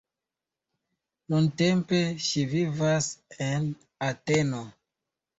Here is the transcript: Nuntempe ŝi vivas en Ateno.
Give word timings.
Nuntempe 1.33 1.99
ŝi 2.27 2.45
vivas 2.53 3.09
en 3.49 3.67
Ateno. 4.07 4.63